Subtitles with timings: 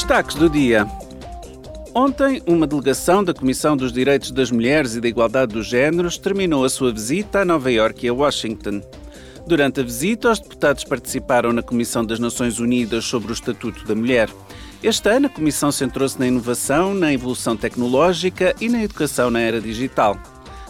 [0.00, 0.88] Destaques do dia.
[1.94, 6.64] Ontem, uma delegação da Comissão dos Direitos das Mulheres e da Igualdade dos Gêneros terminou
[6.64, 8.80] a sua visita a Nova Iorque e a Washington.
[9.46, 13.94] Durante a visita, os deputados participaram na Comissão das Nações Unidas sobre o Estatuto da
[13.94, 14.30] Mulher.
[14.82, 19.60] Este ano, a Comissão centrou-se na inovação, na evolução tecnológica e na educação na era
[19.60, 20.18] digital.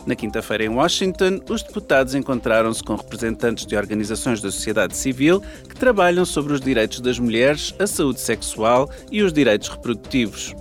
[0.06, 5.74] Na quinta-feira, em Washington, os deputados encontraram-se com representantes de organizações da sociedade civil que
[5.74, 10.54] trabalham sobre os direitos das mulheres, a saúde sexual e os direitos reprodutivos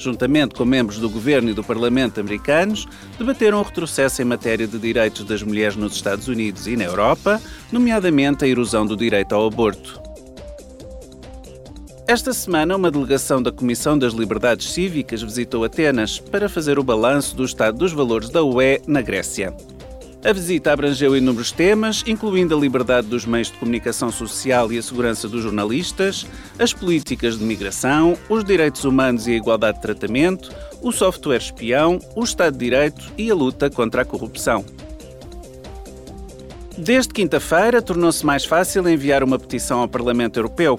[0.00, 2.88] juntamente com membros do governo e do Parlamento americanos,
[3.18, 7.40] debateram o retrocesso em matéria de direitos das mulheres nos Estados Unidos e na Europa,
[7.70, 10.09] nomeadamente a erosão do direito ao aborto.
[12.10, 17.36] Esta semana, uma delegação da Comissão das Liberdades Cívicas visitou Atenas para fazer o balanço
[17.36, 19.54] do estado dos valores da UE na Grécia.
[20.24, 24.82] A visita abrangeu inúmeros temas, incluindo a liberdade dos meios de comunicação social e a
[24.82, 26.26] segurança dos jornalistas,
[26.58, 32.00] as políticas de migração, os direitos humanos e a igualdade de tratamento, o software espião,
[32.16, 34.64] o Estado de Direito e a luta contra a corrupção.
[36.76, 40.76] Desde quinta-feira, tornou-se mais fácil enviar uma petição ao Parlamento Europeu.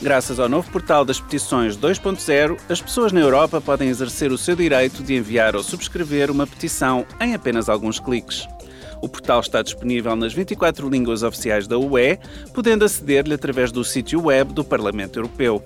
[0.00, 4.54] Graças ao novo portal das petições 2.0, as pessoas na Europa podem exercer o seu
[4.54, 8.46] direito de enviar ou subscrever uma petição em apenas alguns cliques.
[9.02, 12.16] O portal está disponível nas 24 línguas oficiais da UE,
[12.54, 15.62] podendo aceder-lhe através do sítio web do Parlamento Europeu.